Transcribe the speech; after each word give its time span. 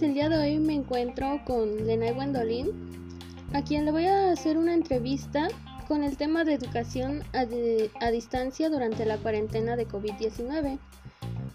el 0.00 0.14
día 0.14 0.30
de 0.30 0.38
hoy 0.38 0.58
me 0.58 0.74
encuentro 0.74 1.40
con 1.44 1.86
Lenay 1.86 2.12
Wendolin, 2.12 2.68
a 3.52 3.62
quien 3.62 3.84
le 3.84 3.90
voy 3.90 4.06
a 4.06 4.32
hacer 4.32 4.56
una 4.56 4.72
entrevista 4.72 5.48
con 5.86 6.02
el 6.02 6.16
tema 6.16 6.44
de 6.44 6.54
educación 6.54 7.22
a, 7.34 7.44
a 8.04 8.10
distancia 8.10 8.70
durante 8.70 9.04
la 9.04 9.18
cuarentena 9.18 9.76
de 9.76 9.86
COVID-19, 9.86 10.78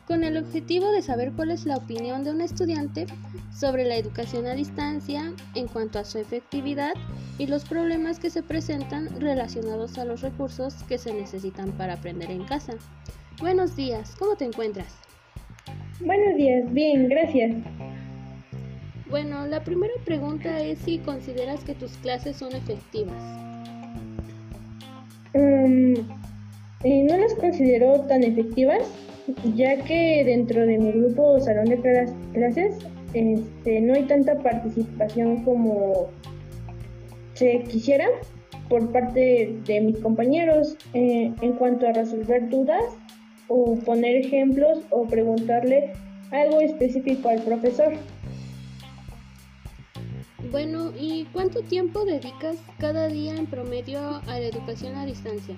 con 0.05 0.23
el 0.23 0.37
objetivo 0.37 0.91
de 0.91 1.01
saber 1.01 1.33
cuál 1.35 1.49
es 1.49 1.65
la 1.65 1.77
opinión 1.77 2.23
de 2.23 2.29
un 2.29 2.41
estudiante 2.41 3.07
sobre 3.51 3.85
la 3.85 3.95
educación 3.95 4.45
a 4.45 4.53
distancia 4.53 5.33
en 5.55 5.67
cuanto 5.67 5.97
a 5.97 6.05
su 6.05 6.19
efectividad 6.19 6.93
y 7.39 7.47
los 7.47 7.65
problemas 7.65 8.19
que 8.19 8.29
se 8.29 8.43
presentan 8.43 9.19
relacionados 9.19 9.97
a 9.97 10.05
los 10.05 10.21
recursos 10.21 10.75
que 10.83 10.99
se 10.99 11.11
necesitan 11.11 11.71
para 11.71 11.93
aprender 11.93 12.29
en 12.29 12.43
casa. 12.43 12.73
Buenos 13.39 13.75
días, 13.75 14.15
¿cómo 14.19 14.35
te 14.35 14.45
encuentras? 14.45 14.95
Buenos 15.99 16.35
días, 16.37 16.71
bien, 16.71 17.09
gracias. 17.09 17.55
Bueno, 19.09 19.45
la 19.47 19.63
primera 19.63 19.93
pregunta 20.03 20.59
es 20.59 20.79
si 20.79 20.97
consideras 20.99 21.63
que 21.63 21.73
tus 21.73 21.91
clases 21.97 22.35
son 22.35 22.53
efectivas. 22.53 23.23
Um, 25.33 25.93
eh, 26.83 27.03
no 27.09 27.17
las 27.17 27.33
considero 27.35 28.01
tan 28.01 28.23
efectivas, 28.23 28.83
ya 29.55 29.77
que 29.85 30.23
dentro 30.25 30.65
de 30.65 30.77
mi 30.77 30.91
grupo 30.91 31.23
o 31.23 31.39
salón 31.39 31.65
de 31.65 31.79
clases 32.33 32.75
este, 33.13 33.81
no 33.81 33.93
hay 33.93 34.03
tanta 34.03 34.37
participación 34.39 35.43
como 35.45 36.09
se 37.33 37.59
quisiera 37.63 38.07
por 38.67 38.91
parte 38.91 39.55
de 39.65 39.81
mis 39.81 39.99
compañeros 39.99 40.75
eh, 40.93 41.31
en 41.41 41.53
cuanto 41.53 41.87
a 41.87 41.93
resolver 41.93 42.49
dudas 42.49 42.83
o 43.47 43.75
poner 43.85 44.17
ejemplos 44.17 44.79
o 44.89 45.05
preguntarle 45.05 45.93
algo 46.31 46.59
específico 46.59 47.29
al 47.29 47.41
profesor. 47.41 47.93
Bueno, 50.51 50.93
¿y 50.97 51.25
cuánto 51.33 51.61
tiempo 51.61 52.05
dedicas 52.05 52.57
cada 52.79 53.07
día 53.07 53.35
en 53.35 53.47
promedio 53.47 53.99
a 53.99 54.39
la 54.39 54.45
educación 54.45 54.95
a 54.95 55.05
distancia? 55.05 55.55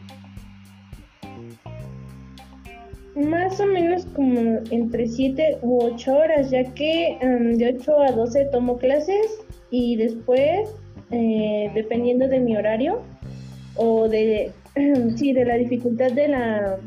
Más 3.15 3.59
o 3.59 3.65
menos 3.67 4.05
como 4.07 4.59
entre 4.71 5.07
7 5.07 5.59
u 5.61 5.83
8 5.83 6.17
horas, 6.17 6.49
ya 6.49 6.63
que 6.73 7.17
um, 7.21 7.57
de 7.57 7.75
8 7.79 7.99
a 8.01 8.11
12 8.13 8.45
tomo 8.45 8.77
clases 8.77 9.39
y 9.69 9.95
después, 9.97 10.69
eh, 11.11 11.69
dependiendo 11.75 12.27
de 12.27 12.39
mi 12.39 12.57
horario 12.57 13.01
o 13.75 14.07
de, 14.07 14.51
sí, 15.15 15.33
de 15.33 15.45
la 15.45 15.55
dificultad 15.55 16.11
de 16.13 16.29
la 16.29 16.79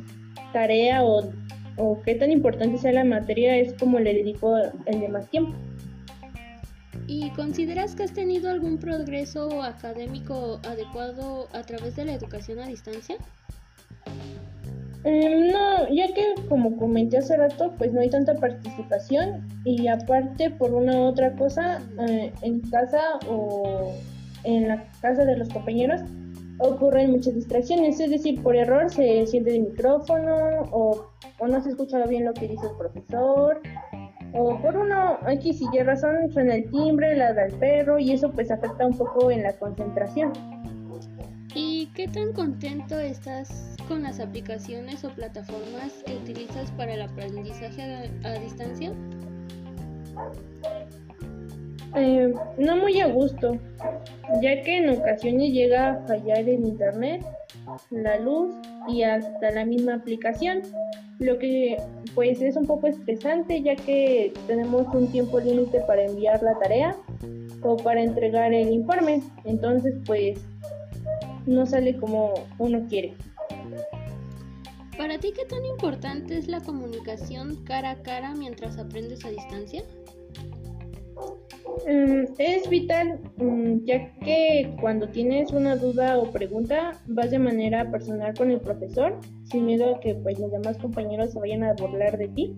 tarea 0.53 1.05
o, 1.05 1.31
o 1.77 2.03
qué 2.03 2.17
tan 2.17 2.33
importante 2.33 2.79
sea 2.79 2.93
la 2.93 3.05
materia 3.05 3.57
es 3.57 3.75
como 3.75 4.01
le 4.01 4.15
dedico 4.15 4.57
el 4.87 5.01
demás 5.01 5.31
tiempo. 5.31 5.55
¿Y 7.07 7.31
consideras 7.31 7.95
que 7.95 8.05
has 8.05 8.13
tenido 8.13 8.51
algún 8.51 8.79
progreso 8.79 9.63
académico 9.63 10.61
adecuado 10.65 11.49
a 11.53 11.63
través 11.63 11.97
de 11.97 12.05
la 12.05 12.15
educación 12.15 12.61
a 12.61 12.67
distancia? 12.67 13.17
Em, 15.05 15.51
no, 15.51 15.93
ya 15.93 16.15
que 16.15 16.35
como 16.49 16.77
comenté 16.77 17.19
hace 17.19 17.37
rato, 17.37 17.75
pues 17.77 17.93
no 17.93 18.01
hay 18.01 18.09
tanta 18.09 18.35
participación 18.35 19.49
y 19.65 19.89
aparte 19.89 20.51
por 20.51 20.73
una 20.73 20.97
u 20.97 21.03
otra 21.07 21.35
cosa, 21.35 21.83
eh, 22.09 22.33
en 22.43 22.61
casa 22.71 23.01
o 23.29 23.93
en 24.45 24.69
la 24.69 24.89
casa 25.01 25.25
de 25.25 25.37
los 25.37 25.49
compañeros, 25.49 26.03
ocurren 26.59 27.11
muchas 27.11 27.35
distracciones, 27.35 27.99
es 27.99 28.11
decir, 28.11 28.41
por 28.43 28.55
error 28.55 28.91
se 28.91 29.27
siente 29.27 29.57
el 29.57 29.63
micrófono 29.63 30.63
o, 30.71 31.07
no 31.49 31.61
se 31.61 31.71
escucha 31.71 32.07
bien 32.07 32.25
lo 32.25 32.33
que 32.35 32.47
dice 32.47 32.65
el 32.67 32.77
profesor 32.77 33.61
o 34.35 34.59
por 34.61 34.77
uno, 34.77 35.19
aquí 35.27 35.53
si 35.53 35.67
Y 35.73 35.79
razón, 35.81 36.31
suena 36.33 36.57
el 36.57 36.71
timbre, 36.71 37.17
ladra 37.17 37.47
el 37.47 37.55
perro 37.55 37.99
y 37.99 38.13
eso 38.13 38.31
pues 38.31 38.51
afecta 38.51 38.87
un 38.87 38.97
poco 38.97 39.31
en 39.31 39.43
la 39.43 39.53
concentración. 39.53 40.33
¿Y 41.55 41.87
qué 41.95 42.09
tan 42.09 42.33
contento 42.33 42.99
estás 42.99 43.77
con 43.87 44.03
las 44.03 44.21
aplicaciones 44.21 45.05
o 45.05 45.11
plataformas 45.11 46.03
que 46.07 46.17
utilizas 46.17 46.71
para 46.73 46.95
el 46.95 47.03
aprendizaje 47.03 48.11
a 48.25 48.33
distancia? 48.35 48.93
Eh, 51.95 52.33
no 52.57 52.77
muy 52.77 53.01
a 53.01 53.07
gusto, 53.07 53.59
ya 54.41 54.63
que 54.63 54.79
en 54.79 54.99
ocasiones 54.99 55.53
llega 55.53 55.91
a 55.91 56.07
fallar 56.07 56.39
el 56.39 56.65
internet, 56.65 57.23
la 57.91 58.19
luz 58.19 58.55
y 58.89 59.03
hasta 59.03 59.51
la 59.51 59.67
misma 59.67 59.97
aplicación, 59.97 60.63
lo 61.23 61.39
que 61.39 61.77
pues 62.15 62.41
es 62.43 62.57
un 62.57 62.67
poco 62.67 62.89
estresante 62.89 63.63
ya 63.63 63.77
que 63.77 64.33
tenemos 64.47 64.87
un 64.95 65.09
tiempo 65.09 65.41
límite 65.41 65.81
para 65.81 66.05
enviar 66.05 66.43
la 66.43 66.59
tarea 66.59 66.97
o 67.63 67.77
para 67.77 68.03
entregar 68.03 68.53
el 68.53 68.71
informe, 68.71 69.23
entonces 69.45 69.95
pues 70.05 70.39
no 71.47 71.65
sale 71.67 71.97
como 71.97 72.35
uno 72.59 72.87
quiere. 72.89 73.15
¿Para 74.99 75.19
ti 75.19 75.33
qué 75.35 75.45
tan 75.45 75.65
importante 75.65 76.37
es 76.37 76.49
la 76.49 76.61
comunicación 76.61 77.57
cara 77.65 77.91
a 77.91 78.03
cara 78.03 78.35
mientras 78.35 78.79
aprendes 78.79 79.25
a 79.25 79.31
distancia? 79.31 79.83
Mm, 81.87 82.35
es 82.39 82.69
vital 82.69 83.19
mm, 83.39 83.85
ya 83.85 84.13
que 84.19 84.75
cuando 84.81 85.09
tienes 85.09 85.53
una 85.53 85.75
duda 85.77 86.19
o 86.19 86.31
pregunta 86.31 86.93
vas 87.07 87.31
de 87.31 87.39
manera 87.39 87.91
personal 87.91 88.35
con 88.35 88.51
el 88.51 88.61
profesor 88.61 89.19
sin 89.45 89.67
miedo 89.67 89.97
a 89.97 90.01
que 90.01 90.15
pues 90.15 90.39
los 90.39 90.53
demás 90.53 90.77
compañeros 90.79 91.33
se 91.33 91.41
vayan 91.41 91.65
a 91.65 91.73
burlar 91.73 92.19
de 92.19 92.29
ti 92.29 92.57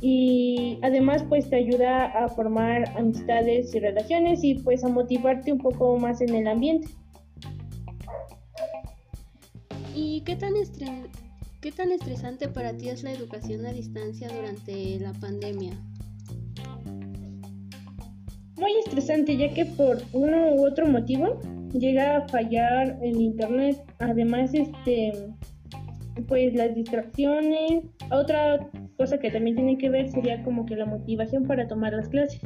y 0.00 0.78
además 0.82 1.24
pues 1.28 1.48
te 1.50 1.56
ayuda 1.56 2.06
a 2.06 2.28
formar 2.28 2.88
amistades 2.96 3.74
y 3.74 3.80
relaciones 3.80 4.42
y 4.44 4.54
pues 4.54 4.84
a 4.84 4.88
motivarte 4.88 5.52
un 5.52 5.58
poco 5.58 5.96
más 5.96 6.20
en 6.20 6.34
el 6.34 6.48
ambiente. 6.48 6.88
¿Y 9.94 10.22
qué 10.22 10.34
tan, 10.34 10.54
qué 11.60 11.70
tan 11.70 11.92
estresante 11.92 12.48
para 12.48 12.76
ti 12.76 12.88
es 12.88 13.04
la 13.04 13.12
educación 13.12 13.64
a 13.64 13.72
distancia 13.72 14.28
durante 14.28 14.98
la 14.98 15.12
pandemia? 15.12 15.72
Muy 18.62 18.78
estresante 18.78 19.36
ya 19.36 19.52
que 19.52 19.66
por 19.66 20.00
uno 20.12 20.54
u 20.54 20.66
otro 20.66 20.86
motivo 20.86 21.40
llega 21.72 22.18
a 22.18 22.28
fallar 22.28 22.96
el 23.02 23.20
internet. 23.20 23.76
Además, 23.98 24.54
este, 24.54 25.12
pues 26.28 26.54
las 26.54 26.74
distracciones. 26.74 27.84
Otra 28.10 28.70
cosa 28.96 29.18
que 29.18 29.30
también 29.30 29.56
tiene 29.56 29.76
que 29.78 29.90
ver 29.90 30.08
sería 30.08 30.42
como 30.44 30.64
que 30.64 30.76
la 30.76 30.86
motivación 30.86 31.44
para 31.44 31.66
tomar 31.66 31.92
las 31.92 32.08
clases. 32.08 32.40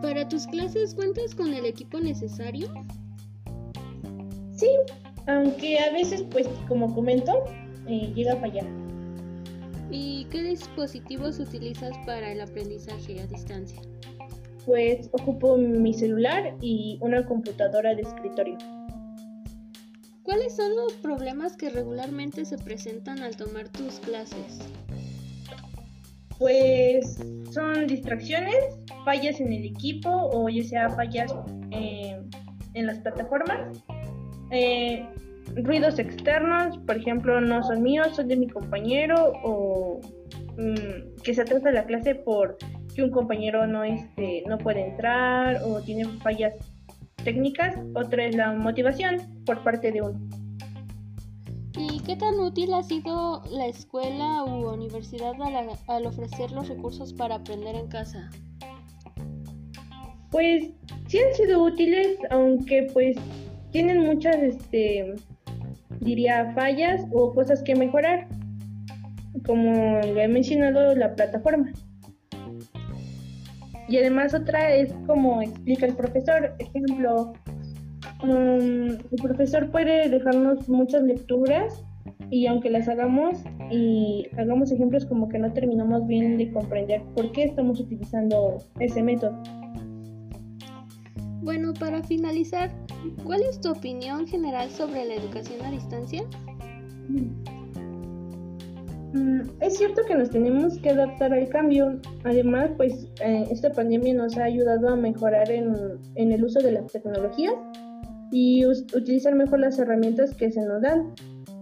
¿Para 0.00 0.28
tus 0.28 0.46
clases 0.46 0.94
cuentas 0.94 1.34
con 1.34 1.52
el 1.52 1.66
equipo 1.66 1.98
necesario? 1.98 2.68
Sí, 4.54 4.68
aunque 5.26 5.78
a 5.78 5.92
veces, 5.92 6.22
pues 6.30 6.46
como 6.68 6.94
comento, 6.94 7.42
eh, 7.88 8.12
llega 8.14 8.34
a 8.34 8.36
fallar. 8.36 8.83
¿Y 9.96 10.24
qué 10.24 10.42
dispositivos 10.42 11.38
utilizas 11.38 11.96
para 12.04 12.32
el 12.32 12.40
aprendizaje 12.40 13.20
a 13.20 13.28
distancia? 13.28 13.80
Pues 14.66 15.08
ocupo 15.12 15.56
mi 15.56 15.94
celular 15.94 16.56
y 16.60 16.98
una 17.00 17.24
computadora 17.24 17.94
de 17.94 18.02
escritorio. 18.02 18.58
¿Cuáles 20.24 20.56
son 20.56 20.74
los 20.74 20.94
problemas 20.94 21.56
que 21.56 21.70
regularmente 21.70 22.44
se 22.44 22.58
presentan 22.58 23.20
al 23.20 23.36
tomar 23.36 23.68
tus 23.68 24.00
clases? 24.00 24.68
Pues 26.40 27.20
son 27.52 27.86
distracciones, 27.86 28.56
fallas 29.04 29.38
en 29.38 29.52
el 29.52 29.64
equipo 29.64 30.10
o 30.10 30.48
ya 30.48 30.64
sea 30.64 30.90
fallas 30.90 31.32
eh, 31.70 32.20
en 32.72 32.86
las 32.86 32.98
plataformas, 32.98 33.78
eh, 34.50 35.06
ruidos 35.56 35.98
externos, 35.98 36.78
por 36.78 36.96
ejemplo, 36.96 37.40
no 37.40 37.62
son 37.62 37.82
míos, 37.82 38.08
son 38.14 38.28
de 38.28 38.36
mi 38.36 38.48
compañero 38.48 39.32
o 39.44 40.00
mm, 40.56 41.22
que 41.22 41.34
se 41.34 41.42
atrasa 41.42 41.70
la 41.70 41.84
clase 41.84 42.14
por 42.14 42.56
que 42.94 43.02
un 43.02 43.10
compañero 43.10 43.66
no 43.66 43.82
este 43.82 44.44
no 44.46 44.56
puede 44.58 44.88
entrar 44.88 45.60
o 45.64 45.80
tiene 45.80 46.04
fallas 46.22 46.54
técnicas, 47.24 47.76
otra 47.94 48.26
es 48.26 48.36
la 48.36 48.52
motivación 48.52 49.16
por 49.44 49.62
parte 49.62 49.90
de 49.90 50.02
uno. 50.02 50.20
¿Y 51.76 52.00
qué 52.00 52.14
tan 52.14 52.38
útil 52.38 52.72
ha 52.72 52.82
sido 52.84 53.42
la 53.50 53.66
escuela 53.66 54.44
u 54.44 54.68
universidad 54.68 55.34
al, 55.42 55.70
al 55.88 56.06
ofrecer 56.06 56.52
los 56.52 56.68
recursos 56.68 57.12
para 57.12 57.36
aprender 57.36 57.74
en 57.74 57.88
casa? 57.88 58.30
Pues 60.30 60.70
sí 61.08 61.18
han 61.18 61.34
sido 61.34 61.64
útiles, 61.64 62.18
aunque 62.30 62.88
pues 62.92 63.16
tienen 63.72 64.04
muchas 64.04 64.36
este 64.36 65.14
diría 66.04 66.52
fallas 66.54 67.06
o 67.12 67.34
cosas 67.34 67.62
que 67.62 67.74
mejorar, 67.74 68.28
como 69.44 70.00
lo 70.00 70.20
he 70.20 70.28
mencionado, 70.28 70.94
la 70.94 71.14
plataforma. 71.14 71.72
Y 73.88 73.98
además 73.98 74.34
otra 74.34 74.74
es 74.74 74.92
como 75.06 75.42
explica 75.42 75.86
el 75.86 75.94
profesor. 75.94 76.54
Ejemplo, 76.58 77.32
um, 78.22 78.88
el 78.90 79.18
profesor 79.22 79.70
puede 79.70 80.08
dejarnos 80.08 80.68
muchas 80.68 81.02
lecturas 81.02 81.84
y 82.30 82.46
aunque 82.46 82.70
las 82.70 82.88
hagamos 82.88 83.38
y 83.70 84.26
hagamos 84.38 84.72
ejemplos 84.72 85.04
como 85.04 85.28
que 85.28 85.38
no 85.38 85.52
terminamos 85.52 86.06
bien 86.06 86.38
de 86.38 86.50
comprender 86.52 87.02
por 87.14 87.32
qué 87.32 87.44
estamos 87.44 87.80
utilizando 87.80 88.58
ese 88.80 89.02
método. 89.02 89.42
Bueno, 91.42 91.74
para 91.74 92.02
finalizar, 92.02 92.70
¿cuál 93.24 93.42
es 93.42 93.60
tu 93.60 93.70
opinión 93.70 94.26
general 94.26 94.70
sobre 94.70 95.04
la 95.04 95.14
educación 95.14 95.64
a 95.64 95.70
distancia? 95.70 96.22
Mm, 99.12 99.40
es 99.60 99.76
cierto 99.78 100.02
que 100.06 100.14
nos 100.14 100.30
tenemos 100.30 100.78
que 100.78 100.90
adaptar 100.90 101.32
al 101.32 101.48
cambio. 101.48 102.00
Además, 102.24 102.70
pues 102.76 103.06
eh, 103.24 103.46
esta 103.50 103.70
pandemia 103.70 104.14
nos 104.14 104.36
ha 104.36 104.44
ayudado 104.44 104.88
a 104.88 104.96
mejorar 104.96 105.50
en, 105.50 105.74
en 106.16 106.32
el 106.32 106.44
uso 106.44 106.58
de 106.60 106.72
las 106.72 106.90
tecnologías 106.90 107.54
y 108.32 108.66
utilizar 108.66 109.34
mejor 109.36 109.60
las 109.60 109.78
herramientas 109.78 110.34
que 110.34 110.50
se 110.50 110.60
nos 110.62 110.82
dan. 110.82 111.14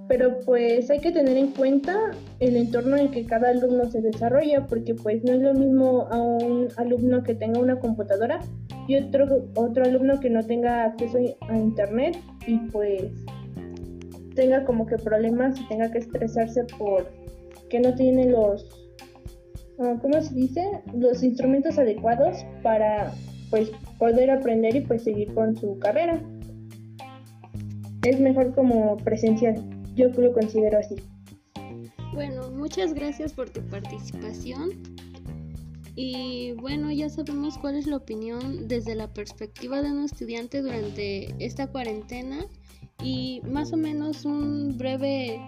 Pero 0.08 0.38
pues 0.40 0.90
hay 0.90 0.98
que 0.98 1.12
tener 1.12 1.36
en 1.36 1.48
cuenta 1.48 2.12
el 2.40 2.56
entorno 2.56 2.96
en 2.96 3.10
que 3.10 3.24
cada 3.24 3.50
alumno 3.50 3.90
se 3.90 4.00
desarrolla, 4.00 4.66
porque 4.66 4.94
pues 4.94 5.22
no 5.22 5.32
es 5.32 5.40
lo 5.40 5.54
mismo 5.54 6.06
a 6.10 6.20
un 6.20 6.68
alumno 6.76 7.22
que 7.22 7.34
tenga 7.34 7.60
una 7.60 7.78
computadora 7.78 8.40
y 8.88 8.96
otro, 8.96 9.48
otro 9.54 9.84
alumno 9.84 10.18
que 10.20 10.30
no 10.30 10.44
tenga 10.44 10.84
acceso 10.84 11.18
a 11.48 11.56
internet 11.56 12.18
y 12.46 12.58
pues 12.70 13.12
tenga 14.34 14.64
como 14.64 14.86
que 14.86 14.96
problemas 14.96 15.60
y 15.60 15.68
tenga 15.68 15.90
que 15.90 15.98
estresarse 15.98 16.64
por 16.78 17.10
que 17.68 17.80
no 17.80 17.94
tiene 17.94 18.30
los, 18.30 18.66
ah, 19.78 19.96
¿cómo 20.00 20.20
se 20.20 20.34
dice? 20.34 20.82
Los 20.94 21.22
instrumentos 21.22 21.78
adecuados 21.78 22.44
para 22.62 23.14
pues 23.50 23.70
poder 23.98 24.30
aprender 24.30 24.76
y 24.76 24.80
pues 24.80 25.04
seguir 25.04 25.32
con 25.34 25.56
su 25.56 25.78
carrera. 25.78 26.20
Es 28.04 28.18
mejor 28.18 28.54
como 28.54 28.96
presencial, 28.98 29.54
yo 29.94 30.08
lo 30.08 30.32
considero 30.32 30.78
así. 30.78 30.96
Bueno, 32.14 32.50
muchas 32.50 32.92
gracias 32.92 33.32
por 33.32 33.48
tu 33.48 33.62
participación. 33.62 34.91
Y 35.94 36.52
bueno, 36.52 36.90
ya 36.90 37.08
sabemos 37.10 37.58
cuál 37.58 37.76
es 37.76 37.86
la 37.86 37.96
opinión 37.96 38.66
desde 38.66 38.94
la 38.94 39.12
perspectiva 39.12 39.82
de 39.82 39.92
un 39.92 40.04
estudiante 40.04 40.62
durante 40.62 41.34
esta 41.44 41.66
cuarentena 41.66 42.46
y 43.02 43.42
más 43.44 43.72
o 43.72 43.76
menos 43.76 44.24
un 44.24 44.78
breve, 44.78 45.40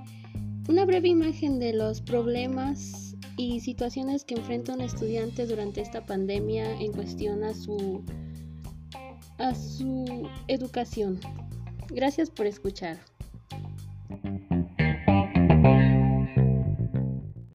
una 0.68 0.84
breve 0.84 1.08
imagen 1.08 1.58
de 1.58 1.72
los 1.72 2.02
problemas 2.02 3.16
y 3.36 3.60
situaciones 3.60 4.24
que 4.24 4.34
enfrenta 4.34 4.74
un 4.74 4.82
estudiante 4.82 5.46
durante 5.46 5.80
esta 5.80 6.04
pandemia 6.04 6.78
en 6.80 6.92
cuestión 6.92 7.42
a 7.42 7.54
su, 7.54 8.04
a 9.38 9.54
su 9.54 10.28
educación. 10.48 11.20
Gracias 11.88 12.28
por 12.28 12.46
escuchar. 12.46 13.13